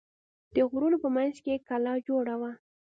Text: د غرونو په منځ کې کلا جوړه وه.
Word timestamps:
د 0.55 0.57
غرونو 0.69 0.97
په 1.03 1.09
منځ 1.15 1.35
کې 1.45 1.63
کلا 1.67 1.93
جوړه 2.07 2.35
وه. 2.41 2.51